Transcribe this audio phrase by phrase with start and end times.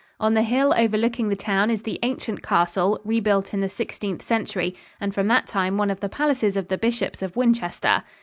[0.19, 4.75] On the hill overlooking the town is the ancient castle, rebuilt in the Sixteenth Century
[4.99, 8.01] and from that time one of the palaces of the bishops of Winchester.